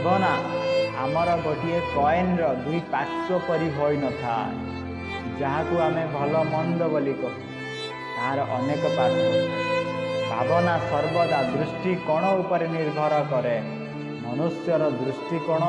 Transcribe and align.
ଭାବନା 0.00 0.28
ଆମର 1.04 1.30
ଗୋଟିଏ 1.44 1.78
କଏନ୍ର 1.94 2.44
ଦୁଇ 2.64 2.78
ପାର୍ଶ୍ୱ 2.92 3.42
ପରି 3.48 3.68
ହୋଇନଥାଏ 3.76 4.52
ଯାହାକୁ 5.40 5.74
ଆମେ 5.86 6.04
ଭଲ 6.14 6.32
ମନ୍ଦ 6.52 6.80
ବୋଲି 6.92 7.14
କହୁ 7.20 7.36
ତାହାର 8.14 8.38
ଅନେକ 8.56 8.82
ପାର୍ଶ୍ୱ। 8.96 9.34
ଭାବନା 10.30 10.74
ସର୍ବଦା 10.88 11.40
ଦୃଷ୍ଟିକୋଣ 11.52 12.24
ଉପରେ 12.40 12.66
ନିର୍ଭର 12.76 13.14
କରେ। 13.32 13.56
ମନୁଷ୍ୟର 14.24 14.82
ଦୃଷ୍ଟିକୋଣ 15.00 15.62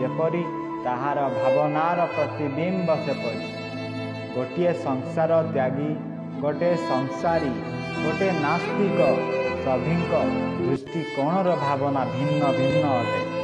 ଯେପରି 0.00 0.42
ତାହାର 0.84 1.18
ଭାବନାର 1.38 1.98
ପ୍ରତିବିମ୍ବ 2.14 2.90
ସେପରି। 3.06 3.44
ଗୋଟିଏ 4.34 4.72
ସଂସାର 4.86 5.32
ତ୍ୟାଗୀ 5.54 5.90
ଗୋଟିଏ 6.42 6.74
ସଂସାରୀ 6.90 7.52
ଗୋଟିଏ 8.02 8.32
ନାସ୍ତିକ 8.46 8.98
ସଭିଙ୍କ 9.64 10.12
ଦୃଷ୍ଟିକୋଣର 10.62 11.48
ଭାବନା 11.66 12.02
ଭିନ୍ନ 12.14 12.42
ଭିନ୍ନ 12.58 12.84
ଅଟେ। 13.02 13.39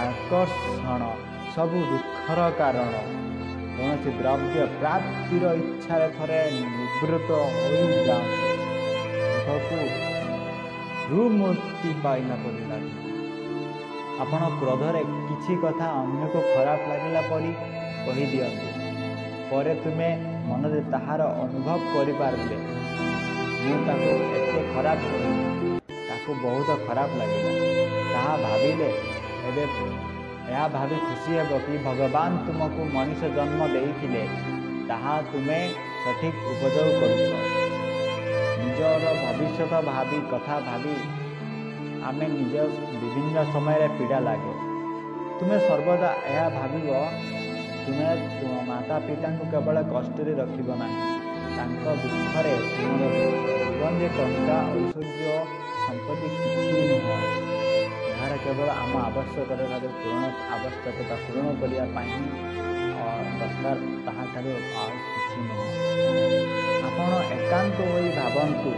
ଆକର୍ଷଣ 0.00 1.02
ସବୁ 1.54 1.78
ଦୁଃଖର 1.90 2.40
କାରଣ। 2.58 2.94
କୌଣସି 3.76 4.10
ଦ୍ରବ୍ୟ 4.20 4.64
ପ୍ରାପ୍ତିର 4.80 5.44
ଇଚ୍ଛାରେ 5.60 6.08
ଥରେ 6.16 6.40
ନିବୃତ୍ତ 6.54 7.30
ହୋଇଯାଆନ୍ତି 7.42 8.48
ଦୁଃଖକୁ 9.46 9.78
ରୁମୂର୍ତ୍ତି 11.10 11.90
ପାଇଲା 12.04 12.34
ପରି 12.42 12.64
ଲାଗେ। 12.70 12.92
ଆପଣ 14.22 14.42
କ୍ରୋଧରେ 14.60 15.02
କିଛି 15.28 15.52
କଥା 15.62 15.86
ଅନ୍ୟକୁ 16.00 16.40
ଖରାପ 16.50 16.80
ଲାଗିଲା 16.90 17.22
ପରି 17.30 17.52
କହିଦିଅନ୍ତୁ। 18.04 18.68
ପରେ 19.50 19.72
ତୁମେ 19.84 20.10
ମନରେ 20.48 20.80
ତାହାର 20.92 21.22
ଅନୁଭବ 21.44 21.78
କରିପାରିଲେ। 21.94 22.58
ମୁଁ 23.62 23.78
ତାକୁ 23.86 24.10
ଏତେ 24.38 24.60
ଖରାପ 24.74 25.00
କହିଲି 25.12 25.72
ତାକୁ 26.08 26.30
ବହୁତ 26.44 26.68
ଖରାପ 26.86 27.10
ଲାଗିଲା। 27.20 27.52
ତାହା 28.12 28.34
ଭାବିଲେ 28.44 28.88
ଏବେ 29.50 29.64
ଏହା 30.50 30.66
ଭାବି 30.74 30.96
ଖୁସି 31.06 31.30
ହେବ 31.38 31.58
କି 31.64 31.74
ଭଗବାନ 31.84 32.30
ତୁମକୁ 32.46 32.84
ମଣିଷ 32.94 33.20
ଜନ୍ମ 33.36 33.60
ଦେଇଥିଲେ 33.74 34.22
ତାହା 34.88 35.14
ତୁମେ 35.30 35.58
ସଠିକ୍ 36.02 36.38
ଉପଯୋଗ 36.52 36.88
କରୁଛ। 37.00 37.32
ନିଜର 38.60 39.04
ଭବିଷ୍ୟତ 39.22 39.72
ଭାବି 39.88 40.18
କଥା 40.32 40.56
ଭାବି 40.68 40.94
ଆମେ 42.08 42.26
ନିଜ 42.34 42.54
ବିଭିନ୍ନ 43.00 43.36
ସମୟରେ 43.52 43.88
ପୀଡ଼ା 43.96 44.18
ଲାଗେ। 44.26 44.54
ତୁମେ 45.38 45.56
ସର୍ବଦା 45.68 46.10
ଏହା 46.30 46.46
ଭାବିବ 46.56 46.88
ତୁମେ 47.84 48.08
ତୁମ 48.38 48.52
ମାତା 48.70 48.96
ପିତାଙ୍କୁ 49.06 49.44
କେବଳ 49.52 49.76
କଷ୍ଟରେ 49.92 50.32
ରଖିବ 50.40 50.68
ନାହିଁ 50.80 50.98
ତାଙ୍କ 51.56 51.84
ଦୁଃଖରେ 52.02 52.54
ତୁମର 52.74 53.14
ଜୀବନରେ 53.60 54.08
ଟଙ୍କା 54.18 54.58
ଐଶ୍ୱର୍ଯ୍ୟ 54.74 55.32
ସମ୍ପତ୍ତି 55.84 56.28
କିଛି 56.34 56.82
ନୁହଁ। 56.90 57.18
ଏହାର 57.18 57.49
କେବଳ 58.42 58.68
ଆମ 58.74 58.92
ଆବଶ୍ୟକତା 59.00 59.64
ଠାରୁ 59.70 59.88
ପୂରଣ 59.96 60.22
ଆବଶ୍ୟକତା 60.54 61.16
ପୂରଣ 61.24 61.46
କରିବା 61.60 61.84
ପାଇଁ 61.94 62.12
ଦରକାର 63.38 63.78
ତାହାଠାରୁ 64.06 64.52
ଆଉ 64.80 64.94
କିଛି 65.06 65.40
ନୁହଁ 65.48 65.66
ଆପଣ 66.86 67.10
ଏକାନ୍ତ 67.36 67.78
ହୋଇ 67.90 68.08
ଭାବନ୍ତୁ 68.16 68.72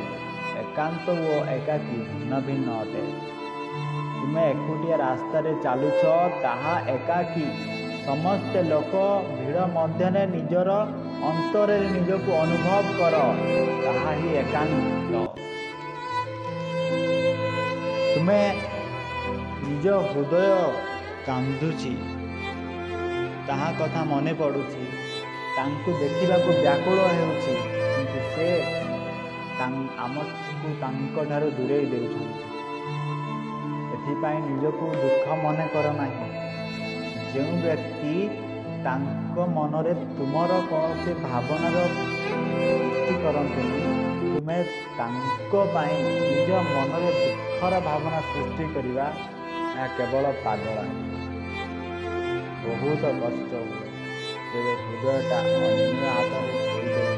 ଏକାନ୍ତ 0.63 1.07
ଓ 1.27 1.37
ଏକାକୀ 1.55 1.99
ଭିନ୍ନ 2.09 2.41
ଭିନ୍ନ 2.47 2.69
ଅଟେ 2.79 3.05
ତୁମେ 4.17 4.43
ଏକୁଟିଆ 4.49 4.97
ରାସ୍ତାରେ 5.03 5.53
ଚାଲୁଛ 5.65 6.03
ତାହା 6.43 6.75
ଏକାକୀ 6.97 7.47
ସମସ୍ତେ 8.07 8.61
ଲୋକ 8.69 8.95
ଭିଡ଼ 9.33 9.65
ମଧ୍ୟରେ 9.75 10.25
ନିଜର 10.35 10.71
ଅନ୍ତରରେ 11.31 11.89
ନିଜକୁ 11.95 12.31
ଅନୁଭବ 12.39 12.85
କର 12.99 13.17
ତାହା 13.85 14.13
ହିଁ 14.21 14.31
ଏକାନ୍ତ 14.43 15.25
ତୁମେ 18.13 18.41
ନିଜ 19.73 19.93
ହୃଦୟ 20.07 20.49
କାନ୍ଦୁଛି 21.27 21.93
ତାହା 23.47 23.69
କଥା 23.79 24.03
ମନେ 24.11 24.33
ପଡ଼ୁଛି 24.41 24.83
ତାଙ୍କୁ 25.57 25.91
ଦେଖିବାକୁ 26.01 26.51
ବ୍ୟାକୁଳ 26.65 26.99
ହେଉଛି 27.13 27.55
କିନ୍ତୁ 27.95 28.19
ସେ 28.35 28.49
ଆମକୁ 30.05 30.69
ତାଙ୍କଠାରୁ 30.83 31.49
ଦୂରେଇ 31.57 31.87
ଦେଉଛନ୍ତି। 31.93 32.43
ଏଥିପାଇଁ 33.95 34.39
ନିଜକୁ 34.49 34.87
ଦୁଃଖ 35.01 35.41
ମନେ 35.45 35.67
କର 35.75 35.87
ନାହିଁ 36.01 36.29
ଯେଉଁ 37.33 37.55
ବ୍ୟକ୍ତି 37.65 38.15
ତାଙ୍କ 38.87 39.37
ମନରେ 39.57 39.93
ତୁମର 40.17 40.63
କୌଣସି 40.71 41.13
ଭାବନାର 41.27 41.77
ସୃଷ୍ଟି 41.97 43.15
କରନ୍ତିନି 43.25 43.81
ତୁମେ 44.23 44.59
ତାଙ୍କ 44.99 45.53
ପାଇଁ 45.75 45.95
ନିଜ 46.09 46.51
ମନରେ 46.73 47.11
ଦୁଃଖର 47.21 47.75
ଭାବନା 47.89 48.21
ସୃଷ୍ଟି 48.33 48.65
କରିବା 48.75 49.07
ଏହା 49.73 49.87
କେବଳ 49.97 50.31
ପାଗଳା 50.45 50.85
ବହୁତ 52.63 53.03
କଷ୍ଟ 53.21 53.61
ହୁଏ 53.63 53.89
ଯେବେ 54.51 54.73
ହୃଦୟଟା 54.81 55.39
ଅନ୍ୟ 55.61 56.03
ହାତରେ 56.07 56.53
ଧୋଇଦେଇ 56.63 57.15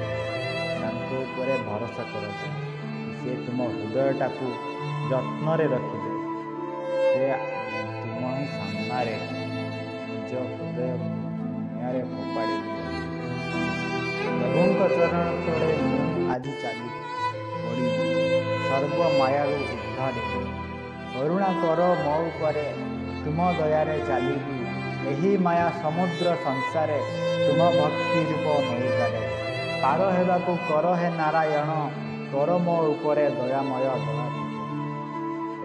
ତାଙ୍କ 0.75 1.11
ଉପରେ 1.21 1.57
ଭରସା 1.65 2.05
କରାଯାଏ 2.11 2.53
ସେ 3.19 3.35
ତୁମ 3.43 3.67
ହୃଦୟଟାକୁ 3.73 4.51
ଯତ୍ନରେ 5.11 5.67
ରଖିବେ 5.75 6.13
ସେ 7.07 7.27
ତୁମ 7.99 8.23
ହିଁ 8.33 8.47
ସାମ୍ନାରେ 8.53 9.17
ନିଜ 10.09 10.33
ହୃଦୟ 10.51 10.91
ନିଆଁରେ 11.71 12.03
ଫୋପାଡ଼ି 12.13 12.57
ଦିଏ 12.65 12.85
ପ୍ରଭୁଙ୍କ 14.35 14.81
ଚରଣ 14.95 15.25
ତଳେ 15.47 15.73
ମୁଁ 15.83 16.05
ଆଜି 16.33 16.53
ଚାଲି 16.63 16.89
ପଡ଼ିବି 17.57 18.07
ସର୍ବ 18.69 19.01
ମାୟାରୁ 19.19 19.59
ଉଦ୍ଧାରିବି 19.73 20.64
କରୁଣା 21.15 21.49
କର 21.63 21.81
ମୋ 22.05 22.15
ଉପରେ 22.29 22.63
ତୁମ 23.25 23.39
ଦୟାରେ 23.59 23.97
ଚାଲିବି। 24.09 24.57
ଏହି 25.11 25.31
ମାୟା 25.47 25.67
ସମୁଦ୍ର 25.83 26.29
ସଂସାରେ 26.45 26.99
ତୁମ 27.45 27.61
ଭକ୍ତି 27.77 28.21
ରୂପ 28.31 28.47
ନୌକାରେ 28.69 29.23
ପାର 29.83 30.01
ହେବାକୁ 30.17 30.53
କର 30.69 30.87
ହେ 31.01 31.09
ନାରାୟଣ 31.19 31.71
କର 32.33 32.57
ମୋ 32.67 32.77
ଉପରେ 32.93 33.27
ଦୟାମୟ 33.39 33.85
ଦୟା 34.07 34.25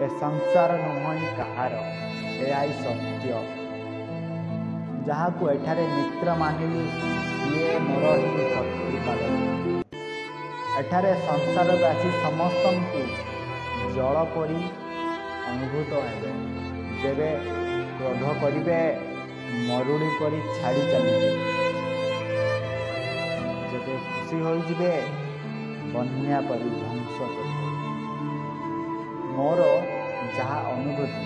ଏ 0.04 0.06
ସଂସାର 0.20 0.76
ନୁହଁ 0.82 1.14
କାହାର 1.38 1.74
ଏହା 2.44 2.60
ହିଁ 2.60 2.74
ସତ୍ୟ। 2.82 3.32
ଯାହାକୁ 5.08 5.42
ଏଠାରେ 5.54 5.84
ମିତ୍ର 5.94 6.28
ମାନିଲି 6.42 6.84
ସିଏ 7.40 7.74
ମୋର 7.86 8.12
ହିଁ 8.20 8.44
ଶତ୍ରୁ 8.52 9.00
ପାଲଟି। 9.06 9.74
ଏଠାରେ 10.80 11.12
ସଂସାରବାସୀ 11.26 12.08
ସମସ୍ତଙ୍କୁ 12.24 13.02
ଜଳ 13.96 14.16
ପରି 14.36 14.60
ଅନୁଭୂତ 15.50 15.92
ହେବେ। 16.06 16.30
ଯେବେ 17.02 17.30
କ୍ରୋଧ 17.96 18.22
କରିବେ 18.42 18.80
ମରୁଡ଼ି 19.68 20.10
ପରି 20.18 20.38
ଛାଡ଼ି 20.56 20.82
ଚାଲିଯିବେ। 20.90 21.30
ଯେବେ 23.70 23.94
ଖୁସି 24.06 24.36
ହୋଇଯିବେ 24.44 24.92
ବନ୍ୟା 25.92 26.38
ପରି 26.48 26.68
ଧ୍ୱଂସ 26.78 27.16
କରିବେ। 27.34 27.68
ମୋର 29.34 29.60
ଯାହା 30.36 30.58
ଅନୁଭୂତି 30.72 31.22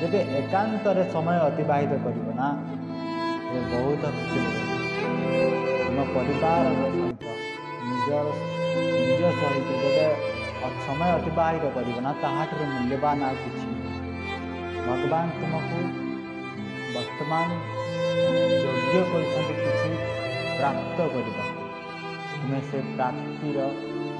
ଯେବେ 0.00 0.20
ଏକାନ୍ତରେ 0.38 1.02
ସମୟ 1.12 1.38
ଅତିବାହିତ 1.48 1.92
କରିବ 2.04 2.28
ନା 2.40 2.48
ସେ 3.48 3.58
ବହୁତ 3.72 4.02
ଖୁସିରେ 4.16 4.50
ରହିବ 4.56 4.72
ତୁମ 5.86 5.98
ପରିବାରର 6.14 6.88
ସହିତ 6.94 7.24
ନିଜର 7.88 8.26
ନିଜ 9.06 9.22
ସହିତ 9.40 9.68
ଯେବେ 9.82 10.06
ସମୟ 10.62 11.10
ଅତିବାହିତ 11.16 11.64
କରିବ 11.74 11.96
ନା 12.00 12.12
ତାହାଠାରୁ 12.22 12.64
ମୂଲ୍ୟବାନ 12.64 13.18
ଆଉ 13.22 13.34
କିଛି 13.34 13.68
ଭଗବାନ 14.86 15.26
ତୁମକୁ 15.40 15.78
ବର୍ତ୍ତମାନ 16.94 17.48
ଯୋଗ୍ୟ 18.62 19.02
କରିଛନ୍ତି 19.12 19.54
କିଛି 19.58 19.90
ପ୍ରାପ୍ତ 20.58 20.98
କରିବାକୁ 21.14 21.56
ତୁମେ 22.36 22.60
ସେ 22.70 22.78
ପ୍ରାପ୍ତିର 22.96 23.58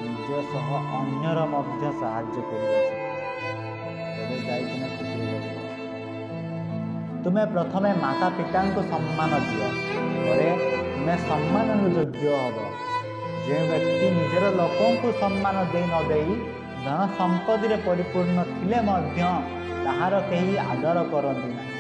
ନିଜ 0.01 0.29
ସହ 0.53 0.69
ଅନ୍ୟର 0.99 1.39
ମଧ୍ୟ 1.47 1.85
ସାହାଯ୍ୟ 2.01 2.39
କରିବା। 2.49 2.81
ତେବେ 4.17 4.37
ଯାଇ 4.47 4.63
ତୁମେ 4.65 4.89
ଖୁସିରେ 4.97 5.27
ରହିବ। 5.35 5.57
ତୁମେ 7.25 7.45
ପ୍ରଥମେ 7.47 7.91
ମାତା 8.03 8.29
ପିତାଙ୍କୁ 8.29 8.81
ସମ୍ମାନ 8.91 9.33
ଦିଅ। 9.47 9.69
ପରେ 10.27 10.49
ତୁମେ 10.97 11.15
ସମ୍ମାନର 11.29 11.83
ଯୋଗ୍ୟ 11.97 12.27
ହେବ। 12.35 12.86
ଯେଉଁ 13.47 13.65
ବ୍ୟକ୍ତି 13.71 14.07
ନିଜର 14.15 14.45
ଲୋକଙ୍କୁ 14.61 15.09
ସମ୍ମାନ 15.21 15.57
ଦେଇ 15.73 15.87
ନ 15.87 15.95
ଦେଇ 16.09 16.33
ଧନ 16.85 17.01
ସମ୍ପତ୍ତିରେ 17.19 17.77
ପରିପୂର୍ଣ୍ଣ 17.87 18.39
ଥିଲେ 18.51 18.79
ମଧ୍ୟ 18.89 19.21
ତାହାର 19.87 20.15
କେହି 20.31 20.55
ଆଦର 20.65 20.99
କରନ୍ତି 21.13 21.51
ନାହିଁ। 21.55 21.75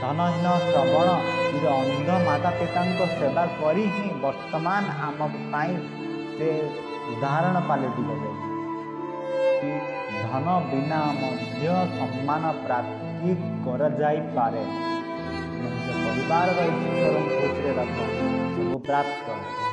ଧନହୀନ 0.00 0.46
ଶ୍ରବଣ 0.62 1.08
ନିଜ 1.52 1.66
ଅନ୍ଧ 1.72 2.16
ମାତା 2.26 2.50
ପିତାଙ୍କ 2.50 3.00
ସେବା 3.12 3.44
କରି 3.58 3.84
ହିଁ 3.94 4.08
ବର୍ତ୍ତମାନ 4.22 4.84
ଆମ 5.08 5.28
ପାଇଁ 5.52 5.74
ସେ 6.36 6.48
ଉଦାହରଣ 7.12 7.56
ପାଲଟିଗଲେ 7.68 8.32
ଧନ 10.22 10.46
ବିନା 10.70 11.00
ମଧ୍ୟ 11.20 11.74
ସମ୍ମାନ 11.98 12.52
ପ୍ରାପ୍ତି 12.64 13.36
କରାଯାଇପାରେ। 13.66 14.64
ନିଜ 15.60 15.86
ପରିବାରର 16.02 16.58
ଈଶ୍ୱରଙ୍କୁ 16.70 17.34
ଖୁସିରେ 17.40 17.72
ରଖ। 17.78 17.96
ସବୁ 18.54 18.78
ପ୍ରାପ୍ତ। 18.86 19.63